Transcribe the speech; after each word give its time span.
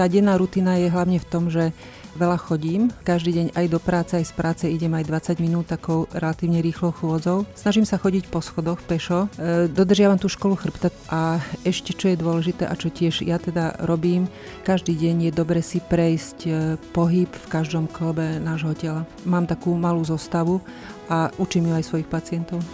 tá 0.00 0.08
denná 0.08 0.40
rutina 0.40 0.80
je 0.80 0.88
hlavne 0.88 1.20
v 1.20 1.28
tom, 1.28 1.52
že 1.52 1.76
veľa 2.16 2.40
chodím. 2.40 2.88
Každý 3.04 3.36
deň 3.36 3.46
aj 3.52 3.66
do 3.68 3.76
práce, 3.76 4.16
aj 4.16 4.32
z 4.32 4.34
práce 4.34 4.64
idem 4.64 4.88
aj 4.96 5.04
20 5.36 5.44
minút 5.44 5.68
takou 5.68 6.08
relatívne 6.16 6.64
rýchlou 6.64 6.88
chôdzou. 6.88 7.44
Snažím 7.52 7.84
sa 7.84 8.00
chodiť 8.00 8.32
po 8.32 8.40
schodoch 8.40 8.80
pešo. 8.80 9.28
E, 9.36 9.68
dodržiavam 9.68 10.16
tú 10.16 10.32
školu 10.32 10.56
chrbta 10.56 10.88
a 11.12 11.36
ešte 11.68 11.92
čo 11.92 12.08
je 12.08 12.16
dôležité 12.16 12.64
a 12.64 12.74
čo 12.74 12.88
tiež 12.88 13.20
ja 13.28 13.36
teda 13.36 13.76
robím, 13.84 14.24
každý 14.64 14.96
deň 14.96 15.28
je 15.28 15.32
dobre 15.36 15.60
si 15.60 15.84
prejsť 15.84 16.38
e, 16.48 16.50
pohyb 16.96 17.28
v 17.28 17.46
každom 17.52 17.84
klobe 17.84 18.40
nášho 18.40 18.72
tela. 18.72 19.04
Mám 19.28 19.52
takú 19.52 19.76
malú 19.76 20.00
zostavu 20.00 20.64
a 21.12 21.28
učím 21.36 21.68
ju 21.68 21.72
aj 21.76 21.84
svojich 21.84 22.08
pacientov 22.08 22.64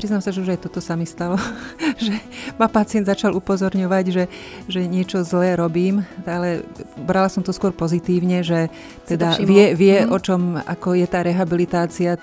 priznám 0.00 0.24
sa, 0.24 0.32
že 0.32 0.40
už 0.40 0.56
aj 0.56 0.64
toto 0.64 0.80
sa 0.80 0.96
mi 0.96 1.04
stalo, 1.04 1.36
že 2.00 2.16
ma 2.56 2.72
pacient 2.72 3.04
začal 3.04 3.36
upozorňovať, 3.36 4.04
že, 4.08 4.24
že 4.64 4.88
niečo 4.88 5.20
zlé 5.20 5.60
robím, 5.60 6.00
ale 6.24 6.64
brala 6.96 7.28
som 7.28 7.44
to 7.44 7.52
skôr 7.52 7.68
pozitívne, 7.68 8.40
že 8.40 8.72
teda 9.04 9.36
vie, 9.44 9.76
vie 9.76 10.08
mm. 10.08 10.08
o 10.08 10.16
čom, 10.16 10.56
ako 10.56 10.96
je 10.96 11.04
tá 11.04 11.20
rehabilitácia. 11.20 12.16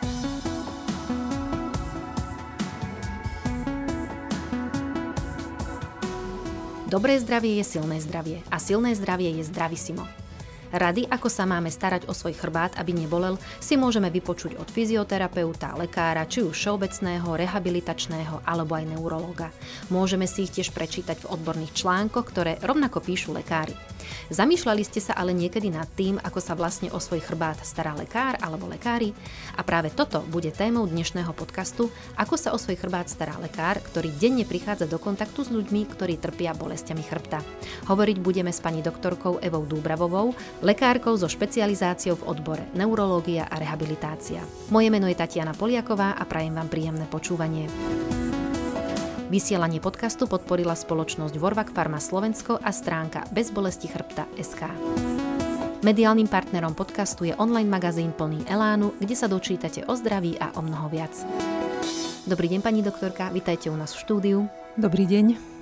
Dobré 6.90 7.22
zdravie 7.22 7.62
je 7.62 7.78
silné 7.78 8.02
zdravie 8.02 8.42
a 8.50 8.58
silné 8.58 8.98
zdravie 8.98 9.38
je 9.38 9.44
zdravissimo. 9.46 10.27
Rady, 10.72 11.08
ako 11.08 11.32
sa 11.32 11.48
máme 11.48 11.72
starať 11.72 12.12
o 12.12 12.14
svoj 12.14 12.36
chrbát, 12.36 12.76
aby 12.76 12.92
nebolel, 12.92 13.40
si 13.64 13.80
môžeme 13.80 14.12
vypočuť 14.12 14.60
od 14.60 14.68
fyzioterapeuta, 14.68 15.80
lekára, 15.80 16.28
či 16.28 16.44
už 16.44 16.52
všeobecného, 16.52 17.28
rehabilitačného 17.40 18.44
alebo 18.44 18.76
aj 18.76 18.86
neurológa. 18.92 19.50
Môžeme 19.88 20.28
si 20.28 20.44
ich 20.44 20.52
tiež 20.52 20.76
prečítať 20.76 21.24
v 21.24 21.30
odborných 21.32 21.72
článkoch, 21.72 22.26
ktoré 22.28 22.60
rovnako 22.60 23.00
píšu 23.00 23.32
lekári. 23.32 23.72
Zamýšľali 24.32 24.84
ste 24.86 25.00
sa 25.04 25.16
ale 25.16 25.36
niekedy 25.36 25.72
nad 25.72 25.88
tým, 25.94 26.20
ako 26.22 26.40
sa 26.40 26.54
vlastne 26.56 26.88
o 26.94 27.00
svoj 27.00 27.23
chrbát 27.26 27.59
stará 27.64 27.95
lekár 27.95 28.38
alebo 28.40 28.70
lekári? 28.70 29.12
A 29.58 29.66
práve 29.66 29.90
toto 29.92 30.23
bude 30.28 30.54
témou 30.54 30.86
dnešného 30.86 31.31
podcastu, 31.36 31.90
ako 32.16 32.36
sa 32.40 32.54
o 32.54 32.62
svoj 32.62 32.80
chrbát 32.80 33.09
stará 33.09 33.36
lekár, 33.42 33.81
ktorý 33.81 34.14
denne 34.16 34.46
prichádza 34.46 34.86
do 34.86 35.02
kontaktu 35.02 35.48
s 35.48 35.50
ľuďmi, 35.52 35.81
ktorí 35.92 36.22
trpia 36.22 36.56
bolestiami 36.56 37.04
chrbta. 37.04 37.42
Hovoriť 37.90 38.18
budeme 38.22 38.54
s 38.54 38.64
pani 38.64 38.86
doktorkou 38.86 39.40
Evou 39.42 39.66
Dúbravovou, 39.66 40.38
lekárkou 40.62 41.18
so 41.18 41.26
špecializáciou 41.26 42.20
v 42.22 42.28
odbore 42.30 42.64
neurológia 42.78 43.50
a 43.50 43.58
rehabilitácia. 43.58 44.44
Moje 44.70 44.94
meno 44.94 45.09
je 45.09 45.18
Tatiana 45.18 45.58
Poliaková 45.58 46.14
a 46.14 46.24
prajem 46.28 46.53
vám 46.53 46.70
príjemné 46.70 47.09
počúvanie. 47.09 47.66
Vysielanie 49.28 49.83
podcastu 49.83 50.23
podporila 50.23 50.72
spoločnosť 50.72 51.36
Vorvak 51.36 51.75
Pharma 51.75 52.00
Slovensko 52.00 52.64
a 52.64 52.72
stránka 52.72 53.28
Bezbolesti 53.36 53.92
chrbta 53.92 54.23
SK. 54.39 54.72
Mediálnym 55.84 56.31
partnerom 56.31 56.72
podcastu 56.72 57.28
je 57.28 57.36
online 57.36 57.67
magazín 57.67 58.16
plný 58.16 58.47
Elánu, 58.47 58.95
kde 59.03 59.16
sa 59.19 59.28
dočítate 59.28 59.84
o 59.84 60.00
zdraví 60.00 60.39
a 60.39 60.56
o 60.56 60.64
mnoho 60.64 60.88
viac. 60.88 61.11
Dobrý 62.23 62.47
deň, 62.56 62.64
pani 62.64 62.80
doktorka, 62.80 63.28
vitajte 63.36 63.67
u 63.67 63.75
nás 63.75 63.92
v 63.92 64.00
štúdiu. 64.08 64.39
Dobrý 64.80 65.03
deň. 65.03 65.56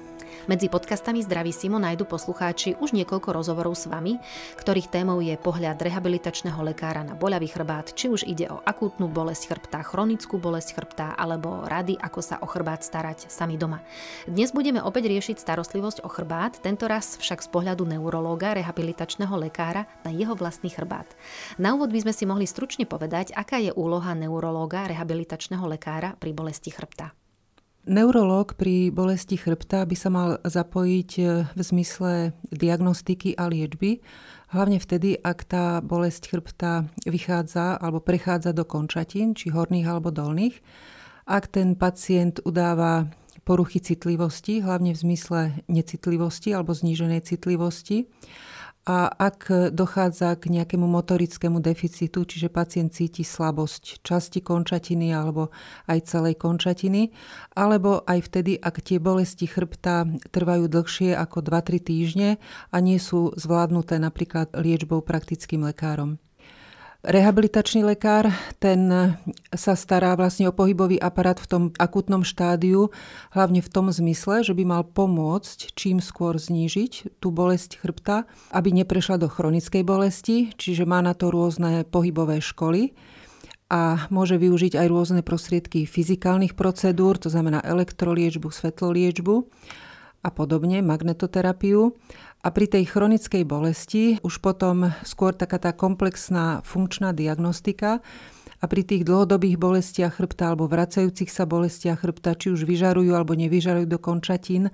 Medzi 0.46 0.70
podcastami 0.70 1.26
Zdraví 1.26 1.50
Simo 1.50 1.82
nájdu 1.82 2.06
poslucháči 2.06 2.78
už 2.78 2.94
niekoľko 2.94 3.34
rozhovorov 3.34 3.74
s 3.74 3.90
vami, 3.90 4.22
ktorých 4.62 4.94
témou 4.94 5.18
je 5.18 5.34
pohľad 5.42 5.82
rehabilitačného 5.82 6.62
lekára 6.62 7.02
na 7.02 7.18
boľavý 7.18 7.50
chrbát, 7.50 7.90
či 7.98 8.14
už 8.14 8.30
ide 8.30 8.54
o 8.54 8.62
akútnu 8.62 9.10
bolesť 9.10 9.50
chrbta, 9.50 9.82
chronickú 9.82 10.38
bolesť 10.38 10.78
chrbta 10.78 11.18
alebo 11.18 11.66
rady, 11.66 11.98
ako 11.98 12.22
sa 12.22 12.38
o 12.38 12.46
chrbát 12.46 12.86
starať 12.86 13.26
sami 13.26 13.58
doma. 13.58 13.82
Dnes 14.30 14.54
budeme 14.54 14.86
opäť 14.86 15.10
riešiť 15.10 15.42
starostlivosť 15.42 16.06
o 16.06 16.10
chrbát, 16.14 16.62
tentoraz 16.62 17.18
však 17.18 17.42
z 17.42 17.50
pohľadu 17.50 17.82
neurológa, 17.90 18.54
rehabilitačného 18.54 19.34
lekára 19.50 19.90
na 20.06 20.14
jeho 20.14 20.38
vlastný 20.38 20.70
chrbát. 20.70 21.10
Na 21.58 21.74
úvod 21.74 21.90
by 21.90 22.06
sme 22.06 22.14
si 22.14 22.30
mohli 22.30 22.46
stručne 22.46 22.86
povedať, 22.86 23.34
aká 23.34 23.58
je 23.58 23.74
úloha 23.74 24.14
neurológa, 24.14 24.86
rehabilitačného 24.94 25.66
lekára 25.66 26.14
pri 26.22 26.38
bolesti 26.38 26.70
chrbta. 26.70 27.25
Neurológ 27.86 28.58
pri 28.58 28.90
bolesti 28.90 29.38
chrbta 29.38 29.86
by 29.86 29.94
sa 29.94 30.10
mal 30.10 30.42
zapojiť 30.42 31.12
e, 31.22 31.24
v 31.54 31.62
zmysle 31.62 32.34
diagnostiky 32.50 33.38
a 33.38 33.46
liečby, 33.46 34.02
hlavne 34.50 34.82
vtedy, 34.82 35.14
ak 35.22 35.46
tá 35.46 35.86
bolesť 35.86 36.34
chrbta 36.34 36.90
vychádza 37.06 37.78
alebo 37.78 38.02
prechádza 38.02 38.58
do 38.58 38.66
končatín, 38.66 39.38
či 39.38 39.54
horných 39.54 39.86
alebo 39.86 40.10
dolných. 40.10 40.66
Ak 41.30 41.54
ten 41.54 41.78
pacient 41.78 42.42
udáva 42.42 43.06
poruchy 43.46 43.78
citlivosti, 43.78 44.66
hlavne 44.66 44.98
v 44.98 45.02
zmysle 45.06 45.42
necitlivosti 45.70 46.58
alebo 46.58 46.74
zníženej 46.74 47.22
citlivosti, 47.22 48.10
a 48.86 49.10
ak 49.10 49.74
dochádza 49.74 50.38
k 50.38 50.54
nejakému 50.54 50.86
motorickému 50.86 51.58
deficitu, 51.58 52.22
čiže 52.22 52.54
pacient 52.54 52.94
cíti 52.94 53.26
slabosť 53.26 54.06
časti 54.06 54.46
končatiny 54.46 55.10
alebo 55.10 55.50
aj 55.90 56.06
celej 56.06 56.38
končatiny, 56.38 57.10
alebo 57.58 58.06
aj 58.06 58.30
vtedy, 58.30 58.62
ak 58.62 58.86
tie 58.86 59.02
bolesti 59.02 59.50
chrbta 59.50 60.06
trvajú 60.30 60.70
dlhšie 60.70 61.18
ako 61.18 61.42
2-3 61.42 61.82
týždne 61.82 62.30
a 62.70 62.78
nie 62.78 63.02
sú 63.02 63.34
zvládnuté 63.34 63.98
napríklad 63.98 64.54
liečbou 64.54 65.02
praktickým 65.02 65.66
lekárom. 65.66 66.22
Rehabilitačný 67.06 67.86
lekár, 67.86 68.34
ten 68.58 68.90
sa 69.54 69.78
stará 69.78 70.18
vlastne 70.18 70.50
o 70.50 70.58
pohybový 70.58 70.98
aparát 70.98 71.38
v 71.38 71.46
tom 71.46 71.64
akutnom 71.78 72.26
štádiu, 72.26 72.90
hlavne 73.30 73.62
v 73.62 73.70
tom 73.70 73.94
zmysle, 73.94 74.42
že 74.42 74.58
by 74.58 74.66
mal 74.66 74.82
pomôcť 74.82 75.78
čím 75.78 76.02
skôr 76.02 76.42
znížiť 76.42 77.22
tú 77.22 77.30
bolesť 77.30 77.78
chrbta, 77.78 78.26
aby 78.50 78.74
neprešla 78.82 79.22
do 79.22 79.30
chronickej 79.30 79.86
bolesti, 79.86 80.50
čiže 80.58 80.90
má 80.90 80.98
na 81.06 81.14
to 81.14 81.30
rôzne 81.30 81.86
pohybové 81.86 82.42
školy 82.42 82.98
a 83.70 84.10
môže 84.10 84.42
využiť 84.42 84.74
aj 84.74 84.88
rôzne 84.90 85.22
prostriedky 85.22 85.86
fyzikálnych 85.86 86.58
procedúr, 86.58 87.22
to 87.22 87.30
znamená 87.30 87.62
elektroliečbu, 87.62 88.50
svetloliečbu 88.50 89.46
a 90.26 90.30
podobne, 90.34 90.82
magnetoterapiu. 90.82 91.94
A 92.46 92.54
pri 92.54 92.70
tej 92.70 92.86
chronickej 92.86 93.42
bolesti 93.42 94.22
už 94.22 94.38
potom 94.38 94.94
skôr 95.02 95.34
taká 95.34 95.58
tá 95.58 95.74
komplexná 95.74 96.62
funkčná 96.62 97.10
diagnostika 97.10 98.06
a 98.62 98.66
pri 98.70 98.86
tých 98.86 99.02
dlhodobých 99.02 99.58
bolestiach 99.58 100.22
chrbta 100.22 100.54
alebo 100.54 100.70
vracajúcich 100.70 101.34
sa 101.34 101.50
bolestiach 101.50 102.06
chrbta, 102.06 102.38
či 102.38 102.54
už 102.54 102.70
vyžarujú 102.70 103.18
alebo 103.18 103.34
nevyžarujú 103.34 103.90
do 103.90 103.98
končatín, 103.98 104.70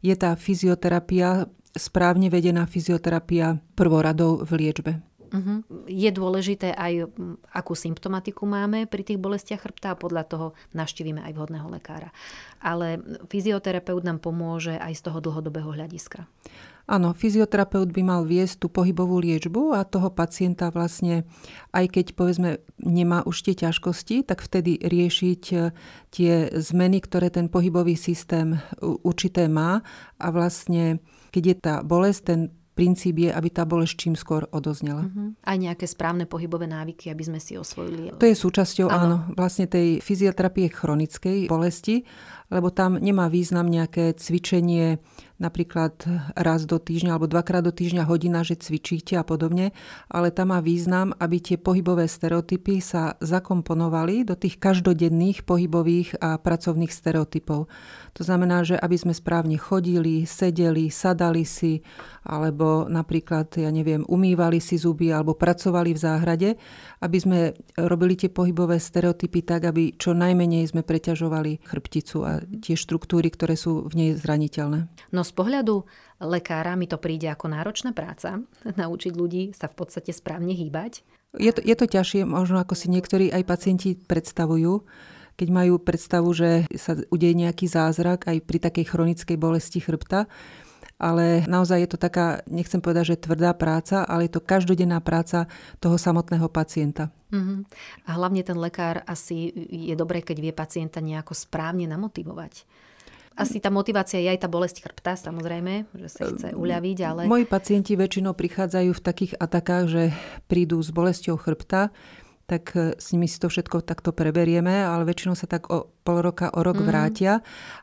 je 0.00 0.16
tá 0.16 0.32
fyzioterapia, 0.32 1.44
správne 1.76 2.32
vedená 2.32 2.64
fyzioterapia 2.64 3.60
prvoradou 3.76 4.40
v 4.40 4.50
liečbe. 4.56 5.09
Uh-huh. 5.30 5.62
Je 5.86 6.10
dôležité 6.10 6.74
aj, 6.74 7.06
akú 7.54 7.78
symptomatiku 7.78 8.50
máme 8.50 8.90
pri 8.90 9.06
tých 9.06 9.22
bolestiach 9.22 9.62
chrbta 9.62 9.94
a 9.94 10.00
podľa 10.00 10.26
toho 10.26 10.46
naštívime 10.74 11.22
aj 11.22 11.32
vhodného 11.38 11.70
lekára. 11.70 12.10
Ale 12.58 12.98
fyzioterapeut 13.30 14.02
nám 14.02 14.18
pomôže 14.18 14.74
aj 14.74 14.98
z 14.98 15.02
toho 15.06 15.18
dlhodobého 15.22 15.70
hľadiska. 15.70 16.26
Áno, 16.90 17.14
fyzioterapeut 17.14 17.94
by 17.94 18.02
mal 18.02 18.22
viesť 18.26 18.66
tú 18.66 18.68
pohybovú 18.72 19.22
liečbu 19.22 19.78
a 19.78 19.86
toho 19.86 20.10
pacienta 20.10 20.74
vlastne, 20.74 21.22
aj 21.70 21.86
keď 21.86 22.06
povedzme 22.18 22.58
nemá 22.82 23.22
už 23.22 23.46
tie 23.46 23.54
ťažkosti, 23.54 24.26
tak 24.26 24.42
vtedy 24.42 24.74
riešiť 24.82 25.42
e, 25.54 25.70
tie 26.10 26.50
zmeny, 26.50 26.98
ktoré 26.98 27.30
ten 27.30 27.46
pohybový 27.46 27.94
systém 27.94 28.58
určité 28.82 29.46
má 29.46 29.86
a 30.18 30.26
vlastne 30.34 30.98
keď 31.30 31.42
je 31.46 31.56
tá 31.62 31.74
bolesť, 31.86 32.20
ten 32.26 32.40
princíp 32.74 33.26
je, 33.26 33.30
aby 33.30 33.48
tá 33.50 33.66
bolesť 33.68 33.94
čím 33.98 34.14
skôr 34.16 34.46
odoznela. 34.54 35.04
Uh-huh. 35.04 35.36
Aj 35.44 35.56
nejaké 35.58 35.84
správne 35.84 36.24
pohybové 36.24 36.70
návyky, 36.70 37.10
aby 37.12 37.22
sme 37.26 37.40
si 37.42 37.58
osvojili. 37.58 38.14
To 38.16 38.24
je 38.24 38.36
súčasťou, 38.36 38.88
áno, 38.88 38.98
áno 38.98 39.16
vlastne 39.36 39.68
tej 39.68 40.00
fyzioterapie 40.00 40.70
chronickej 40.72 41.50
bolesti, 41.50 42.06
lebo 42.50 42.74
tam 42.74 42.98
nemá 42.98 43.30
význam 43.30 43.70
nejaké 43.70 44.12
cvičenie 44.18 44.98
napríklad 45.40 46.04
raz 46.36 46.68
do 46.68 46.76
týždňa 46.76 47.16
alebo 47.16 47.24
dvakrát 47.24 47.64
do 47.64 47.72
týždňa 47.72 48.04
hodina, 48.04 48.44
že 48.44 48.60
cvičíte 48.60 49.16
a 49.16 49.24
podobne, 49.24 49.72
ale 50.12 50.28
tam 50.28 50.52
má 50.52 50.60
význam, 50.60 51.16
aby 51.16 51.40
tie 51.40 51.56
pohybové 51.56 52.04
stereotypy 52.04 52.84
sa 52.84 53.16
zakomponovali 53.24 54.28
do 54.28 54.36
tých 54.36 54.60
každodenných 54.60 55.48
pohybových 55.48 56.20
a 56.20 56.36
pracovných 56.36 56.92
stereotypov. 56.92 57.72
To 58.18 58.22
znamená, 58.22 58.66
že 58.68 58.76
aby 58.76 59.00
sme 59.00 59.16
správne 59.16 59.56
chodili, 59.56 60.28
sedeli, 60.28 60.92
sadali 60.92 61.48
si, 61.48 61.80
alebo 62.28 62.84
napríklad, 62.84 63.48
ja 63.56 63.72
neviem, 63.72 64.04
umývali 64.04 64.60
si 64.60 64.76
zuby 64.76 65.08
alebo 65.08 65.32
pracovali 65.32 65.96
v 65.96 66.02
záhrade, 66.04 66.50
aby 67.00 67.16
sme 67.16 67.38
robili 67.80 68.18
tie 68.20 68.28
pohybové 68.28 68.76
stereotypy 68.76 69.40
tak, 69.40 69.64
aby 69.64 69.96
čo 69.96 70.12
najmenej 70.12 70.68
sme 70.68 70.84
preťažovali 70.84 71.64
chrbticu 71.64 72.18
a 72.28 72.39
tie 72.60 72.76
štruktúry, 72.76 73.28
ktoré 73.32 73.54
sú 73.54 73.86
v 73.88 73.94
nej 73.94 74.10
zraniteľné. 74.16 74.88
No 75.12 75.20
z 75.22 75.32
pohľadu 75.32 75.84
lekára 76.20 76.76
mi 76.76 76.86
to 76.86 77.00
príde 77.00 77.28
ako 77.28 77.52
náročná 77.52 77.96
práca, 77.96 78.40
naučiť 78.80 79.12
ľudí 79.12 79.42
sa 79.56 79.68
v 79.68 79.74
podstate 79.76 80.12
správne 80.12 80.52
hýbať. 80.56 81.04
Je 81.38 81.54
to, 81.54 81.62
je 81.62 81.76
to 81.78 81.86
ťažšie, 81.86 82.26
možno 82.26 82.58
ako 82.58 82.74
si 82.74 82.90
niektorí 82.90 83.30
aj 83.30 83.46
pacienti 83.46 83.94
predstavujú, 83.94 84.82
keď 85.38 85.48
majú 85.48 85.78
predstavu, 85.78 86.28
že 86.34 86.66
sa 86.74 86.98
udeje 87.08 87.32
nejaký 87.38 87.70
zázrak 87.70 88.26
aj 88.26 88.44
pri 88.44 88.58
takej 88.60 88.84
chronickej 88.90 89.36
bolesti 89.38 89.78
chrbta. 89.78 90.26
Ale 91.00 91.48
naozaj 91.48 91.80
je 91.80 91.90
to 91.90 91.98
taká, 91.98 92.44
nechcem 92.44 92.84
povedať, 92.84 93.16
že 93.16 93.24
tvrdá 93.24 93.56
práca, 93.56 94.04
ale 94.04 94.28
je 94.28 94.36
to 94.36 94.44
každodenná 94.44 95.00
práca 95.00 95.48
toho 95.80 95.96
samotného 95.96 96.46
pacienta. 96.52 97.08
Uh-huh. 97.32 97.64
A 98.04 98.20
hlavne 98.20 98.44
ten 98.44 98.60
lekár 98.60 99.00
asi 99.08 99.48
je 99.72 99.96
dobré, 99.96 100.20
keď 100.20 100.36
vie 100.44 100.52
pacienta 100.52 101.00
nejako 101.00 101.32
správne 101.32 101.88
namotivovať. 101.88 102.68
Asi 103.40 103.56
tá 103.56 103.72
motivácia 103.72 104.20
je 104.20 104.28
aj 104.28 104.44
tá 104.44 104.48
bolesť 104.52 104.84
chrbta, 104.84 105.16
samozrejme, 105.16 105.88
že 105.96 106.08
sa 106.12 106.28
chce 106.28 106.52
ehm, 106.52 106.60
uľaviť, 106.60 106.98
ale... 107.08 107.20
Moji 107.24 107.48
pacienti 107.48 107.96
väčšinou 107.96 108.36
prichádzajú 108.36 108.90
v 108.92 109.00
takých 109.00 109.32
atakách, 109.40 109.84
že 109.88 110.02
prídu 110.44 110.76
s 110.76 110.92
bolesťou 110.92 111.40
chrbta, 111.40 111.88
tak 112.50 112.74
e, 112.74 112.98
s 112.98 113.14
nimi 113.14 113.30
si 113.30 113.38
to 113.38 113.46
všetko 113.46 113.86
takto 113.86 114.10
preberieme, 114.10 114.82
ale 114.82 115.06
väčšinou 115.06 115.38
sa 115.38 115.46
tak 115.46 115.70
o 115.70 115.94
pol 116.02 116.18
roka, 116.18 116.50
o 116.50 116.66
rok 116.66 116.82
mm. 116.82 116.86
vrátia 116.90 117.32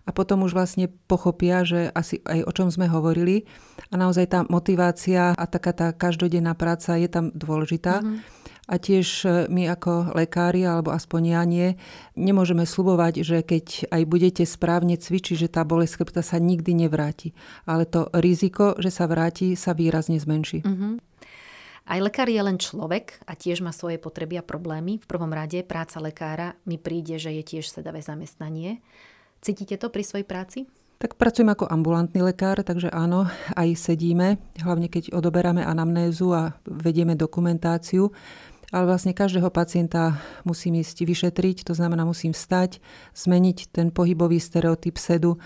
a 0.03 0.09
potom 0.11 0.43
už 0.43 0.51
vlastne 0.51 0.91
pochopia, 1.07 1.63
že 1.63 1.87
asi 1.95 2.19
aj 2.27 2.43
o 2.43 2.51
čom 2.51 2.67
sme 2.67 2.91
hovorili 2.91 3.47
a 3.87 3.95
naozaj 3.95 4.25
tá 4.27 4.39
motivácia 4.51 5.31
a 5.31 5.43
taká 5.47 5.71
tá 5.71 5.95
každodenná 5.95 6.51
práca 6.59 6.99
je 6.99 7.07
tam 7.07 7.31
dôležitá. 7.31 8.03
Mm. 8.03 8.19
A 8.67 8.75
tiež 8.75 9.07
e, 9.23 9.27
my 9.47 9.71
ako 9.71 10.11
lekári, 10.11 10.67
alebo 10.67 10.91
aspoň 10.91 11.21
ja 11.31 11.41
nie, 11.47 11.79
nemôžeme 12.19 12.67
slubovať, 12.67 13.23
že 13.23 13.39
keď 13.39 13.87
aj 13.95 14.03
budete 14.03 14.43
správne 14.43 14.99
cvičiť, 14.99 15.39
že 15.39 15.47
tá 15.47 15.63
bolesť 15.63 16.03
chrbta 16.03 16.19
sa 16.19 16.35
nikdy 16.35 16.75
nevráti. 16.75 17.31
Ale 17.63 17.87
to 17.87 18.11
riziko, 18.11 18.75
že 18.75 18.91
sa 18.91 19.07
vráti, 19.07 19.55
sa 19.55 19.71
výrazne 19.71 20.19
zmenší. 20.19 20.67
Mm-hmm. 20.67 20.93
Aj 21.87 22.03
lekár 22.03 22.27
je 22.27 22.43
len 22.43 22.59
človek 22.59 23.23
a 23.23 23.39
tiež 23.39 23.63
má 23.63 23.71
svoje 23.71 23.95
potreby 23.95 24.43
a 24.43 24.43
problémy. 24.43 24.99
V 24.99 25.07
prvom 25.07 25.31
rade 25.31 25.63
práca 25.63 26.03
lekára 26.03 26.59
mi 26.67 26.75
príde, 26.75 27.15
že 27.15 27.31
je 27.31 27.43
tiež 27.47 27.71
sedavé 27.71 28.03
zamestnanie. 28.03 28.83
Cítite 29.39 29.79
to 29.79 29.87
pri 29.87 30.03
svojej 30.03 30.27
práci? 30.27 30.67
Tak 30.99 31.15
pracujem 31.15 31.47
ako 31.47 31.69
ambulantný 31.71 32.25
lekár, 32.25 32.59
takže 32.59 32.91
áno, 32.91 33.31
aj 33.55 33.69
sedíme, 33.79 34.35
hlavne 34.59 34.91
keď 34.91 35.15
odoberáme 35.15 35.63
anamnézu 35.63 36.35
a 36.35 36.59
vedieme 36.67 37.15
dokumentáciu. 37.15 38.11
Ale 38.75 38.83
vlastne 38.83 39.15
každého 39.15 39.47
pacienta 39.47 40.19
musím 40.43 40.83
ísť 40.83 41.07
vyšetriť, 41.07 41.63
to 41.63 41.71
znamená 41.71 42.03
musím 42.03 42.35
vstať, 42.35 42.83
zmeniť 43.15 43.71
ten 43.71 43.95
pohybový 43.95 44.43
stereotyp 44.43 44.99
sedu 44.99 45.39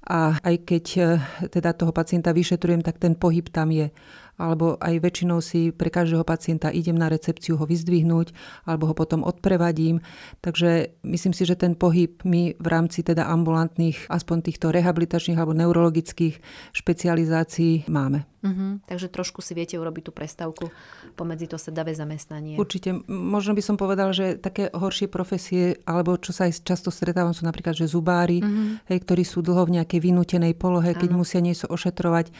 a 0.00 0.40
aj 0.40 0.56
keď 0.64 0.84
eh, 0.96 1.06
teda 1.52 1.76
toho 1.76 1.92
pacienta 1.92 2.32
vyšetrujem, 2.32 2.80
tak 2.80 2.96
ten 2.96 3.12
pohyb 3.12 3.44
tam 3.52 3.68
je 3.68 3.92
alebo 4.40 4.80
aj 4.80 4.96
väčšinou 5.04 5.44
si 5.44 5.68
pre 5.68 5.92
každého 5.92 6.24
pacienta 6.24 6.72
idem 6.72 6.96
na 6.96 7.12
recepciu 7.12 7.60
ho 7.60 7.68
vyzdvihnúť, 7.68 8.32
alebo 8.64 8.88
ho 8.88 8.94
potom 8.96 9.20
odprevadím. 9.20 10.00
Takže 10.40 10.96
myslím 11.04 11.36
si, 11.36 11.44
že 11.44 11.60
ten 11.60 11.76
pohyb 11.76 12.16
my 12.24 12.56
v 12.56 12.66
rámci 12.66 13.04
teda 13.04 13.28
ambulantných, 13.28 14.08
aspoň 14.08 14.48
týchto 14.48 14.72
rehabilitačných 14.72 15.36
alebo 15.36 15.52
neurologických 15.52 16.40
špecializácií 16.72 17.84
máme. 17.92 18.24
Uh-huh. 18.40 18.80
Takže 18.88 19.12
trošku 19.12 19.44
si 19.44 19.52
viete 19.52 19.76
urobiť 19.76 20.08
tú 20.08 20.12
prestavku 20.16 20.72
pomedzi 21.12 21.44
to 21.44 21.60
sedavé 21.60 21.92
zamestnanie. 21.92 22.56
Určite. 22.56 22.96
Možno 23.04 23.52
by 23.52 23.60
som 23.60 23.76
povedal, 23.76 24.16
že 24.16 24.40
také 24.40 24.72
horšie 24.72 25.12
profesie, 25.12 25.76
alebo 25.84 26.16
čo 26.16 26.32
sa 26.32 26.48
aj 26.48 26.64
často 26.64 26.88
stretávam, 26.88 27.36
sú 27.36 27.44
napríklad, 27.44 27.76
že 27.76 27.84
zubári, 27.84 28.40
uh-huh. 28.40 28.80
hej, 28.88 28.98
ktorí 29.04 29.28
sú 29.28 29.44
dlho 29.44 29.68
v 29.68 29.76
nejakej 29.76 30.00
vynútenej 30.00 30.56
polohe, 30.56 30.96
keď 30.96 31.12
ano. 31.12 31.20
musia 31.20 31.44
niečo 31.44 31.68
ošetrovať 31.68 32.32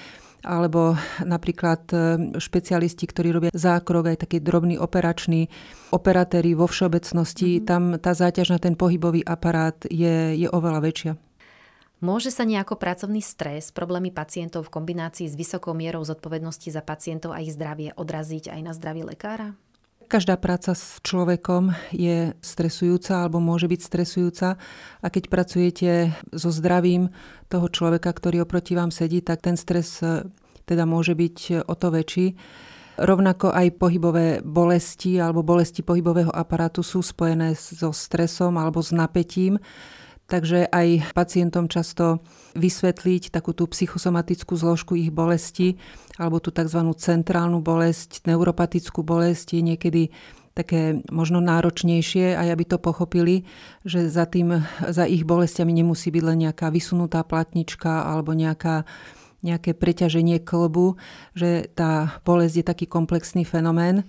alebo 0.44 0.96
napríklad 1.22 1.82
e, 1.90 1.96
špecialisti, 2.40 3.04
ktorí 3.04 3.28
robia 3.30 3.50
zákrok, 3.52 4.12
aj 4.12 4.28
taký 4.28 4.38
drobný 4.40 4.80
operačný, 4.80 5.48
operatéri 5.92 6.56
vo 6.56 6.68
všeobecnosti, 6.68 7.60
mm-hmm. 7.60 7.68
tam 7.68 7.82
tá 8.00 8.12
záťaž 8.16 8.56
na 8.56 8.58
ten 8.60 8.74
pohybový 8.74 9.20
aparát 9.24 9.76
je, 9.88 10.36
je 10.36 10.48
oveľa 10.48 10.80
väčšia. 10.80 11.12
Môže 12.00 12.32
sa 12.32 12.48
nejako 12.48 12.80
pracovný 12.80 13.20
stres, 13.20 13.76
problémy 13.76 14.08
pacientov 14.08 14.64
v 14.64 14.80
kombinácii 14.80 15.28
s 15.28 15.36
vysokou 15.36 15.76
mierou 15.76 16.00
zodpovednosti 16.00 16.72
za 16.72 16.80
pacientov 16.80 17.36
a 17.36 17.44
ich 17.44 17.52
zdravie 17.52 17.92
odraziť 17.92 18.48
aj 18.48 18.60
na 18.64 18.72
zdravie 18.72 19.04
lekára? 19.04 19.52
Každá 20.10 20.42
práca 20.42 20.74
s 20.74 20.98
človekom 21.06 21.70
je 21.94 22.34
stresujúca 22.42 23.22
alebo 23.22 23.38
môže 23.38 23.70
byť 23.70 23.78
stresujúca 23.78 24.58
a 24.98 25.06
keď 25.06 25.30
pracujete 25.30 25.90
so 26.34 26.50
zdravím 26.50 27.14
toho 27.46 27.70
človeka, 27.70 28.10
ktorý 28.10 28.42
oproti 28.42 28.74
vám 28.74 28.90
sedí, 28.90 29.22
tak 29.22 29.46
ten 29.46 29.54
stres 29.54 30.02
e, 30.02 30.26
teda 30.66 30.82
môže 30.82 31.14
byť 31.14 31.36
e, 31.46 31.52
o 31.62 31.74
to 31.78 31.94
väčší. 31.94 32.34
Rovnako 32.98 33.54
aj 33.54 33.78
pohybové 33.78 34.42
bolesti 34.42 35.22
alebo 35.22 35.46
bolesti 35.46 35.86
pohybového 35.86 36.34
aparátu 36.34 36.82
sú 36.82 37.06
spojené 37.06 37.54
so 37.54 37.94
stresom 37.94 38.58
alebo 38.58 38.82
s 38.82 38.90
napätím. 38.90 39.62
Takže 40.30 40.70
aj 40.70 41.10
pacientom 41.10 41.66
často 41.66 42.22
vysvetliť 42.54 43.34
takú 43.34 43.50
tú 43.50 43.66
psychosomatickú 43.66 44.54
zložku 44.54 44.94
ich 44.94 45.10
bolesti 45.10 45.74
alebo 46.22 46.38
tú 46.38 46.54
tzv. 46.54 46.78
centrálnu 46.94 47.58
bolesť, 47.58 48.30
neuropatickú 48.30 49.02
bolesť 49.02 49.58
je 49.58 49.62
niekedy 49.66 50.02
také 50.54 51.02
možno 51.10 51.42
náročnejšie 51.42 52.38
a 52.38 52.46
aby 52.46 52.62
to 52.62 52.78
pochopili, 52.78 53.42
že 53.82 54.06
za, 54.06 54.26
tým, 54.26 54.62
za 54.86 55.02
ich 55.06 55.26
bolestiami 55.26 55.70
nemusí 55.74 56.14
byť 56.14 56.22
len 56.22 56.38
nejaká 56.46 56.70
vysunutá 56.70 57.26
platnička 57.26 58.06
alebo 58.06 58.30
nejaká, 58.30 58.86
nejaké 59.42 59.74
preťaženie 59.74 60.42
klbu, 60.46 60.94
že 61.34 61.70
tá 61.74 62.22
bolesť 62.22 62.54
je 62.54 62.64
taký 62.66 62.86
komplexný 62.86 63.42
fenomén. 63.42 64.06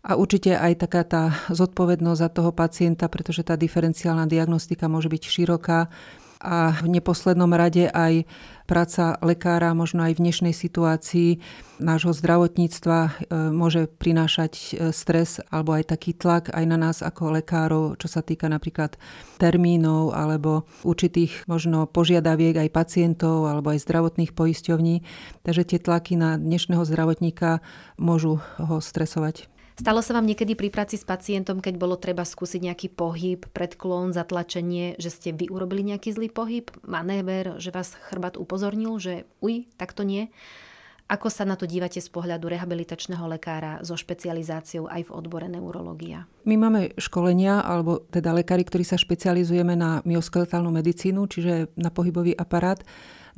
A 0.00 0.16
určite 0.16 0.56
aj 0.56 0.88
taká 0.88 1.04
tá 1.04 1.22
zodpovednosť 1.52 2.20
za 2.20 2.28
toho 2.32 2.50
pacienta, 2.56 3.12
pretože 3.12 3.44
tá 3.44 3.60
diferenciálna 3.60 4.24
diagnostika 4.24 4.88
môže 4.88 5.12
byť 5.12 5.22
široká 5.28 5.92
a 6.40 6.72
v 6.72 6.88
neposlednom 6.88 7.52
rade 7.52 7.92
aj 7.92 8.24
práca 8.64 9.20
lekára 9.20 9.76
možno 9.76 10.08
aj 10.08 10.16
v 10.16 10.22
dnešnej 10.24 10.54
situácii 10.56 11.36
nášho 11.84 12.16
zdravotníctva 12.16 12.98
e, 13.04 13.10
môže 13.52 13.92
prinášať 13.92 14.52
e, 14.56 14.64
stres 14.96 15.44
alebo 15.52 15.76
aj 15.76 15.92
taký 15.92 16.16
tlak 16.16 16.48
aj 16.48 16.64
na 16.64 16.80
nás 16.80 17.04
ako 17.04 17.36
lekárov, 17.36 18.00
čo 18.00 18.08
sa 18.08 18.24
týka 18.24 18.48
napríklad 18.48 18.96
termínov 19.36 20.16
alebo 20.16 20.64
určitých 20.80 21.44
možno 21.44 21.84
požiadaviek 21.84 22.56
aj 22.56 22.72
pacientov 22.72 23.44
alebo 23.44 23.76
aj 23.76 23.84
zdravotných 23.84 24.32
poisťovní. 24.32 25.04
Takže 25.44 25.76
tie 25.76 25.78
tlaky 25.82 26.16
na 26.16 26.40
dnešného 26.40 26.88
zdravotníka 26.88 27.60
môžu 28.00 28.40
ho 28.56 28.80
stresovať. 28.80 29.59
Stalo 29.80 30.04
sa 30.04 30.12
vám 30.12 30.28
niekedy 30.28 30.60
pri 30.60 30.68
práci 30.68 31.00
s 31.00 31.08
pacientom, 31.08 31.64
keď 31.64 31.80
bolo 31.80 31.96
treba 31.96 32.20
skúsiť 32.20 32.68
nejaký 32.68 32.92
pohyb, 32.92 33.48
predklon, 33.48 34.12
zatlačenie, 34.12 35.00
že 35.00 35.08
ste 35.08 35.32
vy 35.32 35.48
urobili 35.48 35.80
nejaký 35.80 36.12
zlý 36.12 36.28
pohyb, 36.28 36.68
manéver, 36.84 37.56
že 37.56 37.72
vás 37.72 37.96
chrbát 37.96 38.36
upozornil, 38.36 39.00
že 39.00 39.24
uj, 39.40 39.72
tak 39.80 39.96
to 39.96 40.04
nie? 40.04 40.28
Ako 41.08 41.32
sa 41.32 41.48
na 41.48 41.56
to 41.56 41.64
dívate 41.64 41.96
z 41.96 42.12
pohľadu 42.12 42.52
rehabilitačného 42.52 43.24
lekára 43.24 43.80
so 43.80 43.96
špecializáciou 43.96 44.84
aj 44.84 45.08
v 45.08 45.14
odbore 45.16 45.48
neurológia? 45.48 46.28
My 46.44 46.60
máme 46.60 46.92
školenia, 47.00 47.64
alebo 47.64 48.04
teda 48.12 48.36
lekári, 48.36 48.68
ktorí 48.68 48.84
sa 48.84 49.00
špecializujeme 49.00 49.80
na 49.80 50.04
myoskeletálnu 50.04 50.68
medicínu, 50.68 51.24
čiže 51.24 51.72
na 51.80 51.88
pohybový 51.88 52.36
aparát 52.36 52.84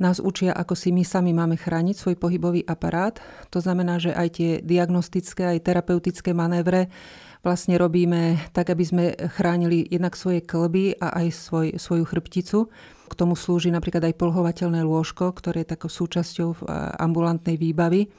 nás 0.01 0.17
učia, 0.21 0.53
ako 0.53 0.73
si 0.73 0.89
my 0.89 1.05
sami 1.05 1.33
máme 1.33 1.57
chrániť 1.57 1.95
svoj 1.97 2.15
pohybový 2.17 2.65
aparát. 2.65 3.17
To 3.53 3.61
znamená, 3.61 3.97
že 3.97 4.13
aj 4.13 4.27
tie 4.33 4.51
diagnostické, 4.63 5.53
aj 5.53 5.65
terapeutické 5.65 6.33
manévre 6.33 6.89
vlastne 7.43 7.75
robíme 7.75 8.39
tak, 8.55 8.71
aby 8.71 8.83
sme 8.87 9.03
chránili 9.35 9.83
jednak 9.91 10.15
svoje 10.15 10.39
klby 10.39 10.95
a 10.97 11.21
aj 11.21 11.27
svoj, 11.35 11.67
svoju 11.75 12.03
chrbticu. 12.07 12.71
K 13.11 13.13
tomu 13.19 13.35
slúži 13.35 13.69
napríklad 13.69 14.09
aj 14.09 14.17
polhovateľné 14.17 14.81
lôžko, 14.81 15.29
ktoré 15.35 15.67
je 15.67 15.75
takou 15.75 15.91
súčasťou 15.91 16.65
ambulantnej 16.97 17.59
výbavy. 17.59 18.09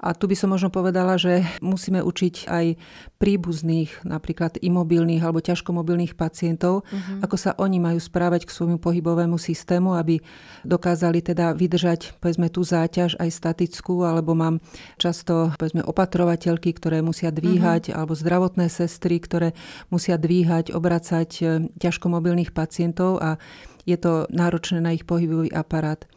A 0.00 0.16
tu 0.16 0.24
by 0.24 0.32
som 0.32 0.48
možno 0.48 0.72
povedala, 0.72 1.20
že 1.20 1.44
musíme 1.60 2.00
učiť 2.00 2.48
aj 2.48 2.80
príbuzných, 3.20 4.08
napríklad 4.08 4.56
imobilných 4.56 5.20
alebo 5.20 5.44
ťažkomobilných 5.44 6.16
pacientov, 6.16 6.88
uh-huh. 6.88 7.20
ako 7.20 7.36
sa 7.36 7.52
oni 7.60 7.76
majú 7.84 8.00
správať 8.00 8.48
k 8.48 8.54
svojmu 8.56 8.80
pohybovému 8.80 9.36
systému, 9.36 9.92
aby 9.92 10.24
dokázali 10.64 11.20
teda 11.20 11.52
vydržať 11.52 12.16
povedzme 12.16 12.48
tú 12.48 12.64
záťaž 12.64 13.20
aj 13.20 13.28
statickú, 13.28 14.08
alebo 14.08 14.32
mám 14.32 14.64
často 14.96 15.52
povedzme 15.60 15.84
opatrovateľky, 15.84 16.72
ktoré 16.72 17.04
musia 17.04 17.28
dvíhať, 17.28 17.92
uh-huh. 17.92 18.00
alebo 18.00 18.16
zdravotné 18.16 18.72
sestry, 18.72 19.20
ktoré 19.20 19.52
musia 19.92 20.16
dvíhať, 20.16 20.72
obracať 20.72 21.30
e, 21.38 21.42
ťažkomobilných 21.76 22.56
pacientov 22.56 23.20
a 23.20 23.36
je 23.84 24.00
to 24.00 24.24
náročné 24.32 24.80
na 24.80 24.96
ich 24.96 25.04
pohybový 25.04 25.52
aparát. 25.52 26.08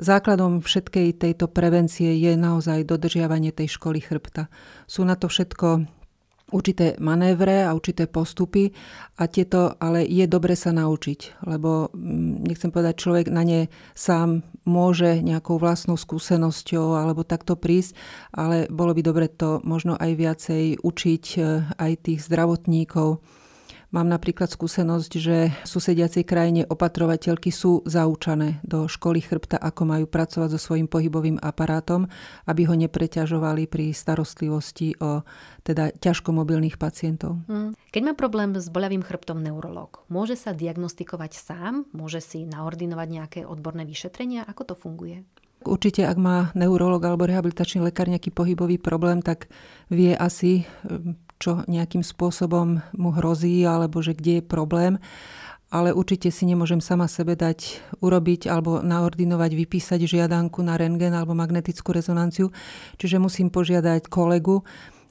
Základom 0.00 0.64
všetkej 0.64 1.20
tejto 1.20 1.52
prevencie 1.52 2.16
je 2.16 2.32
naozaj 2.32 2.88
dodržiavanie 2.88 3.52
tej 3.52 3.76
školy 3.76 4.00
chrbta. 4.00 4.48
Sú 4.88 5.04
na 5.04 5.12
to 5.12 5.28
všetko 5.28 5.84
určité 6.50 6.98
manévre 6.98 7.62
a 7.62 7.76
určité 7.76 8.08
postupy 8.10 8.72
a 9.20 9.28
tieto 9.30 9.78
ale 9.78 10.02
je 10.08 10.26
dobre 10.26 10.58
sa 10.58 10.74
naučiť, 10.74 11.46
lebo 11.46 11.92
mm, 11.94 12.48
nechcem 12.48 12.72
povedať, 12.72 12.94
človek 12.96 13.26
na 13.30 13.44
ne 13.46 13.60
sám 13.94 14.42
môže 14.66 15.22
nejakou 15.22 15.60
vlastnou 15.60 15.94
skúsenosťou 15.94 16.98
alebo 16.98 17.22
takto 17.22 17.54
prísť, 17.54 17.94
ale 18.34 18.66
bolo 18.72 18.96
by 18.96 19.02
dobre 19.04 19.26
to 19.30 19.62
možno 19.62 19.94
aj 20.00 20.10
viacej 20.16 20.64
učiť 20.82 21.24
e, 21.38 21.40
aj 21.78 21.92
tých 22.08 22.20
zdravotníkov, 22.26 23.22
Mám 23.90 24.06
napríklad 24.06 24.46
skúsenosť, 24.46 25.12
že 25.18 25.50
v 25.50 25.66
susediacej 25.66 26.22
krajine 26.22 26.62
opatrovateľky 26.62 27.50
sú 27.50 27.82
zaučané 27.82 28.62
do 28.62 28.86
školy 28.86 29.18
chrbta, 29.18 29.58
ako 29.58 29.82
majú 29.82 30.06
pracovať 30.06 30.54
so 30.54 30.62
svojím 30.62 30.86
pohybovým 30.86 31.42
aparátom, 31.42 32.06
aby 32.46 32.70
ho 32.70 32.78
nepreťažovali 32.78 33.66
pri 33.66 33.90
starostlivosti 33.90 34.94
o 35.02 35.26
teda 35.66 35.90
ťažko 35.98 36.30
mobilných 36.30 36.78
pacientov. 36.78 37.42
Hmm. 37.50 37.74
Keď 37.90 38.02
má 38.06 38.14
problém 38.14 38.54
s 38.54 38.70
boľavým 38.70 39.02
chrbtom 39.02 39.42
neurolog, 39.42 40.06
môže 40.06 40.38
sa 40.38 40.54
diagnostikovať 40.54 41.34
sám? 41.34 41.90
Môže 41.90 42.22
si 42.22 42.46
naordinovať 42.46 43.08
nejaké 43.10 43.40
odborné 43.42 43.82
vyšetrenia? 43.82 44.46
Ako 44.46 44.70
to 44.70 44.74
funguje? 44.78 45.26
Určite, 45.66 46.06
ak 46.06 46.16
má 46.16 46.54
neurolog 46.54 47.02
alebo 47.04 47.26
rehabilitačný 47.26 47.84
lekár 47.84 48.06
nejaký 48.06 48.32
pohybový 48.32 48.78
problém, 48.80 49.20
tak 49.20 49.50
vie 49.92 50.14
asi, 50.14 50.64
čo 51.40 51.64
nejakým 51.64 52.04
spôsobom 52.04 52.84
mu 52.94 53.10
hrozí 53.16 53.64
alebo 53.64 54.04
že 54.04 54.12
kde 54.12 54.38
je 54.38 54.44
problém. 54.44 55.00
Ale 55.70 55.94
určite 55.94 56.28
si 56.34 56.44
nemôžem 56.50 56.82
sama 56.82 57.06
sebe 57.06 57.38
dať 57.38 57.78
urobiť 58.02 58.50
alebo 58.50 58.82
naordinovať, 58.82 59.50
vypísať 59.54 60.02
žiadanku 60.02 60.60
na 60.66 60.74
rengen 60.74 61.14
alebo 61.14 61.32
magnetickú 61.32 61.94
rezonanciu. 61.94 62.50
Čiže 62.98 63.22
musím 63.22 63.48
požiadať 63.54 64.10
kolegu, 64.10 64.66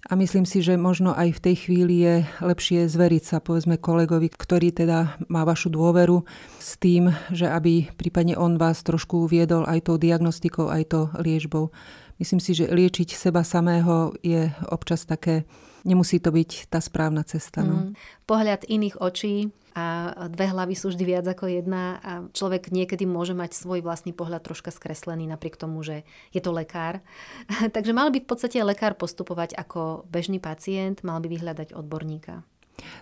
a 0.07 0.15
myslím 0.15 0.47
si, 0.47 0.63
že 0.63 0.79
možno 0.79 1.11
aj 1.11 1.35
v 1.35 1.43
tej 1.43 1.55
chvíli 1.67 1.95
je 2.07 2.15
lepšie 2.39 2.87
zveriť 2.87 3.23
sa, 3.35 3.37
povedzme, 3.43 3.75
kolegovi, 3.75 4.31
ktorý 4.31 4.71
teda 4.71 5.19
má 5.27 5.43
vašu 5.43 5.67
dôveru 5.67 6.23
s 6.55 6.79
tým, 6.79 7.11
že 7.35 7.51
aby 7.51 7.91
prípadne 7.99 8.39
on 8.39 8.55
vás 8.55 8.79
trošku 8.79 9.27
uviedol 9.27 9.67
aj 9.67 9.91
tou 9.91 9.99
diagnostikou, 9.99 10.71
aj 10.71 10.83
to 10.87 11.01
liečbou. 11.19 11.75
Myslím 12.15 12.39
si, 12.39 12.55
že 12.55 12.71
liečiť 12.71 13.11
seba 13.11 13.43
samého 13.43 14.15
je 14.23 14.47
občas 14.71 15.03
také, 15.03 15.43
nemusí 15.83 16.19
to 16.19 16.33
byť 16.33 16.71
tá 16.71 16.79
správna 16.83 17.23
cesta. 17.27 17.63
No. 17.63 17.89
Mm. 17.89 17.91
Pohľad 18.25 18.65
iných 18.67 18.99
očí 18.99 19.49
a 19.77 20.11
dve 20.27 20.49
hlavy 20.49 20.75
sú 20.75 20.91
vždy 20.91 21.03
viac 21.05 21.25
ako 21.29 21.45
jedna 21.47 22.01
a 22.01 22.11
človek 22.33 22.73
niekedy 22.73 23.05
môže 23.05 23.37
mať 23.37 23.55
svoj 23.55 23.85
vlastný 23.85 24.11
pohľad 24.11 24.43
troška 24.43 24.73
skreslený 24.73 25.29
napriek 25.29 25.55
tomu, 25.55 25.79
že 25.85 26.03
je 26.35 26.41
to 26.41 26.51
lekár. 26.51 26.99
Takže 27.75 27.93
mal 27.95 28.11
by 28.11 28.19
v 28.19 28.29
podstate 28.29 28.59
lekár 28.59 28.97
postupovať 28.99 29.55
ako 29.55 30.09
bežný 30.09 30.41
pacient, 30.41 31.05
mal 31.05 31.21
by 31.23 31.27
vyhľadať 31.31 31.71
odborníka. 31.77 32.43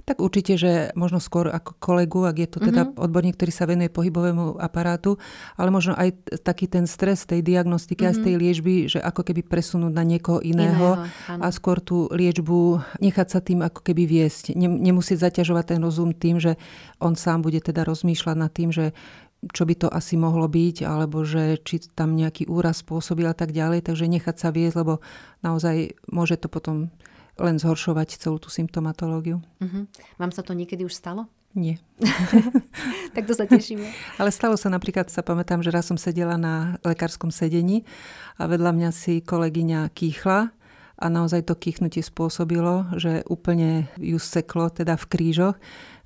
Tak 0.05 0.24
určite, 0.24 0.55
že 0.55 0.72
možno 0.93 1.19
skôr 1.19 1.50
ako 1.50 1.77
kolegu, 1.77 2.25
ak 2.25 2.38
je 2.38 2.50
to 2.50 2.60
teda 2.60 2.88
mm-hmm. 2.88 3.03
odborník, 3.03 3.36
ktorý 3.36 3.51
sa 3.51 3.65
venuje 3.67 3.89
pohybovému 3.91 4.60
aparátu, 4.60 5.17
ale 5.55 5.69
možno 5.69 5.98
aj 5.98 6.15
taký 6.41 6.69
ten 6.69 6.86
stres 6.86 7.25
tej 7.25 7.43
diagnostiky 7.43 8.05
mm-hmm. 8.05 8.17
a 8.17 8.19
z 8.19 8.25
tej 8.25 8.34
mhm. 8.36 8.41
liečby, 8.41 8.74
že 8.88 9.00
ako 9.01 9.22
keby 9.27 9.41
presunúť 9.46 9.93
na 9.93 10.03
niekoho 10.03 10.39
iného, 10.43 10.67
iného 10.67 10.89
a 11.41 11.48
skôr 11.50 11.81
tú 11.81 12.07
liečbu 12.12 12.81
nechať 13.01 13.27
sa 13.27 13.39
tým 13.39 13.63
ako 13.65 13.84
keby 13.84 14.03
viesť. 14.05 14.53
Nemusieť 14.57 15.29
zaťažovať 15.29 15.75
ten 15.75 15.79
rozum 15.81 16.13
tým, 16.13 16.38
že 16.38 16.55
on 17.01 17.17
sám 17.17 17.43
bude 17.43 17.60
teda 17.60 17.84
rozmýšľať 17.84 18.36
nad 18.38 18.51
tým, 18.51 18.69
že 18.74 18.96
čo 19.53 19.69
by 19.69 19.75
to 19.77 19.88
asi 19.93 20.17
mohlo 20.17 20.50
byť, 20.50 20.81
alebo 20.81 21.22
že 21.22 21.62
či 21.62 21.77
tam 21.93 22.17
nejaký 22.17 22.50
úraz 22.50 22.81
spôsobil 22.81 23.29
a 23.29 23.38
tak 23.38 23.53
ďalej. 23.53 23.86
Takže 23.86 24.10
nechať 24.10 24.36
sa 24.36 24.50
viesť, 24.50 24.81
lebo 24.81 25.00
naozaj 25.46 25.93
môže 26.10 26.41
to 26.41 26.50
potom 26.50 26.89
len 27.39 27.62
zhoršovať 27.62 28.17
celú 28.17 28.38
tú 28.41 28.50
symptomatológiu. 28.50 29.41
Uh-huh. 29.62 29.86
Vám 30.17 30.32
sa 30.34 30.41
to 30.41 30.58
niekedy 30.58 30.84
už 30.84 30.94
stalo? 30.98 31.29
Nie. 31.58 31.82
tak 33.17 33.25
to 33.25 33.34
sa 33.34 33.50
tešíme. 33.50 33.89
Ale 34.22 34.29
stalo 34.29 34.53
sa 34.60 34.70
napríklad, 34.70 35.10
sa 35.10 35.25
pamätám, 35.25 35.65
že 35.65 35.74
raz 35.74 35.89
som 35.89 35.98
sedela 35.98 36.38
na 36.38 36.77
lekárskom 36.86 37.34
sedení 37.34 37.82
a 38.38 38.46
vedľa 38.46 38.72
mňa 38.77 38.89
si 38.94 39.25
kolegyňa 39.25 39.89
kýchla 39.89 40.53
a 40.98 41.06
naozaj 41.13 41.46
to 41.46 41.53
kýchnutie 41.58 42.01
spôsobilo, 42.01 42.89
že 42.98 43.22
úplne 43.29 43.89
ju 44.01 44.17
seklo 44.17 44.70
teda 44.74 44.98
v 44.98 45.06
krížoch, 45.10 45.56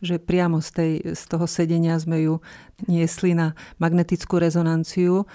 že 0.04 0.20
priamo 0.20 0.60
z, 0.60 0.70
tej, 0.72 0.92
z 1.16 1.24
toho 1.32 1.48
sedenia 1.48 1.96
sme 1.96 2.28
ju 2.28 2.44
niesli 2.88 3.32
na 3.32 3.56
magnetickú 3.80 4.40
rezonanciu 4.40 5.28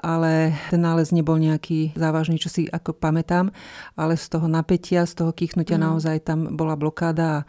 ale 0.00 0.56
ten 0.68 0.80
nález 0.82 1.10
nebol 1.10 1.40
nejaký 1.40 1.96
závažný, 1.96 2.36
čo 2.36 2.52
si 2.52 2.68
ako 2.68 2.96
pamätám, 2.96 3.52
ale 3.96 4.14
z 4.20 4.26
toho 4.32 4.46
napätia, 4.46 5.08
z 5.08 5.24
toho 5.24 5.32
kýchnutia 5.32 5.80
mm. 5.80 5.82
naozaj 5.82 6.16
tam 6.26 6.54
bola 6.56 6.76
blokáda 6.76 7.26
a 7.26 7.44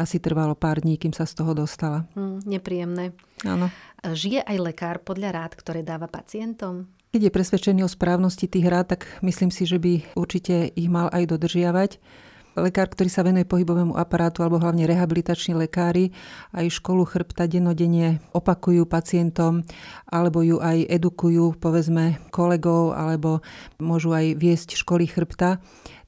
asi 0.00 0.18
trvalo 0.18 0.56
pár 0.56 0.80
dní, 0.80 0.96
kým 0.96 1.12
sa 1.12 1.28
z 1.28 1.36
toho 1.36 1.52
dostala. 1.52 2.08
Mm, 2.16 2.38
nepríjemné. 2.48 3.04
Áno. 3.44 3.68
Žije 4.02 4.42
aj 4.42 4.58
lekár 4.58 4.96
podľa 5.04 5.30
rád, 5.30 5.52
ktoré 5.54 5.84
dáva 5.84 6.08
pacientom? 6.08 6.88
Keď 7.12 7.28
je 7.28 7.36
presvedčený 7.36 7.80
o 7.84 7.92
správnosti 7.92 8.48
tých 8.48 8.66
rád, 8.72 8.96
tak 8.96 9.04
myslím 9.20 9.52
si, 9.52 9.68
že 9.68 9.76
by 9.76 10.16
určite 10.16 10.72
ich 10.72 10.88
mal 10.88 11.12
aj 11.12 11.28
dodržiavať 11.28 12.00
lekár, 12.56 12.92
ktorý 12.92 13.08
sa 13.08 13.24
venuje 13.24 13.48
pohybovému 13.48 13.96
aparátu 13.96 14.44
alebo 14.44 14.60
hlavne 14.60 14.84
rehabilitační 14.84 15.56
lekári 15.56 16.12
aj 16.52 16.68
školu 16.68 17.08
chrbta 17.08 17.48
denodenne 17.48 18.20
opakujú 18.36 18.84
pacientom 18.84 19.64
alebo 20.08 20.44
ju 20.44 20.60
aj 20.60 20.84
edukujú 20.88 21.56
povedzme 21.56 22.20
kolegov 22.28 22.92
alebo 22.92 23.40
môžu 23.80 24.12
aj 24.12 24.36
viesť 24.36 24.76
školy 24.76 25.08
chrbta 25.08 25.62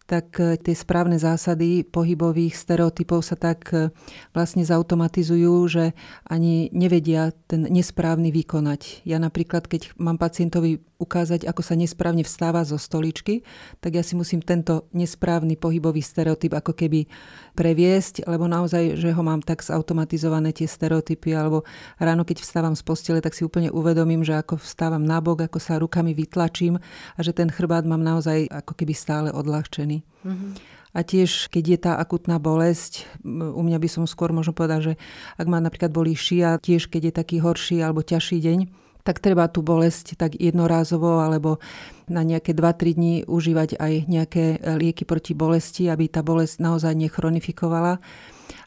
tak 0.05 0.37
e, 0.37 0.61
tie 0.61 0.77
správne 0.77 1.17
zásady 1.17 1.81
pohybových 1.85 2.53
stereotypov 2.53 3.25
sa 3.25 3.41
tak 3.41 3.73
e, 3.73 3.89
vlastne 4.37 4.61
zautomatizujú, 4.61 5.55
že 5.69 5.85
ani 6.29 6.69
nevedia 6.77 7.33
ten 7.49 7.65
nesprávny 7.65 8.29
vykonať. 8.29 9.05
Ja 9.09 9.17
napríklad, 9.17 9.65
keď 9.65 9.97
mám 9.97 10.21
pacientovi 10.21 10.85
ukázať, 11.05 11.45
ako 11.45 11.61
sa 11.61 11.77
nesprávne 11.77 12.25
vstáva 12.25 12.65
zo 12.65 12.81
stoličky, 12.81 13.45
tak 13.85 13.95
ja 13.95 14.03
si 14.03 14.17
musím 14.17 14.41
tento 14.41 14.89
nesprávny 14.97 15.61
pohybový 15.61 16.01
stereotyp 16.01 16.57
ako 16.57 16.73
keby 16.73 17.05
previesť, 17.53 18.25
lebo 18.25 18.49
naozaj, 18.49 18.97
že 18.97 19.13
ho 19.13 19.23
mám 19.23 19.45
tak 19.45 19.61
zautomatizované 19.61 20.57
tie 20.57 20.65
stereotypy, 20.65 21.37
alebo 21.37 21.63
ráno, 22.01 22.25
keď 22.25 22.41
vstávam 22.41 22.75
z 22.75 22.83
postele, 22.83 23.21
tak 23.21 23.37
si 23.37 23.45
úplne 23.45 23.69
uvedomím, 23.69 24.25
že 24.25 24.35
ako 24.41 24.59
vstávam 24.59 25.05
nabok, 25.05 25.47
ako 25.47 25.59
sa 25.61 25.79
rukami 25.79 26.17
vytlačím 26.17 26.81
a 27.15 27.21
že 27.21 27.37
ten 27.37 27.53
chrbát 27.53 27.85
mám 27.85 28.01
naozaj 28.01 28.49
ako 28.49 28.73
keby 28.73 28.97
stále 28.97 29.29
odľahčený. 29.31 30.01
Mm-hmm. 30.25 30.53
A 30.95 31.03
tiež, 31.03 31.51
keď 31.51 31.65
je 31.67 31.79
tá 31.91 31.93
akutná 31.99 32.39
bolesť, 32.39 33.03
u 33.27 33.63
mňa 33.67 33.83
by 33.83 33.89
som 33.91 34.07
skôr 34.07 34.31
možno 34.31 34.55
povedať, 34.55 34.81
že 34.81 34.93
ak 35.35 35.51
ma 35.51 35.59
napríklad 35.59 35.91
bolí 35.91 36.15
šia, 36.15 36.63
tiež 36.63 36.87
keď 36.87 37.11
je 37.11 37.13
taký 37.19 37.37
horší 37.43 37.83
alebo 37.83 38.07
ťažší 38.07 38.39
deň, 38.39 38.59
tak 39.05 39.21
treba 39.21 39.47
tú 39.53 39.61
bolesť 39.61 40.17
tak 40.17 40.41
jednorázovo 40.41 41.21
alebo 41.21 41.61
na 42.09 42.25
nejaké 42.25 42.57
2-3 42.57 42.97
dní 42.97 43.15
užívať 43.29 43.77
aj 43.77 43.93
nejaké 44.09 44.45
lieky 44.81 45.05
proti 45.05 45.37
bolesti, 45.37 45.93
aby 45.93 46.09
tá 46.09 46.25
bolesť 46.25 46.65
naozaj 46.65 46.97
nechroniffikovala 46.97 48.01